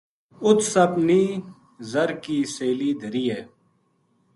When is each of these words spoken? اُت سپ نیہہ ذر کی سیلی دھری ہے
اُت 0.45 0.59
سپ 0.71 0.91
نیہہ 1.07 1.31
ذر 1.91 2.09
کی 2.23 2.37
سیلی 2.53 2.91
دھری 3.01 3.25
ہے 3.33 3.41